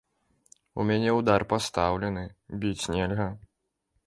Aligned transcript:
У 0.79 0.85
мяне 0.91 1.13
ўдар 1.17 1.45
пастаўлены, 1.53 2.25
біць 2.65 2.89
нельга. 2.97 3.29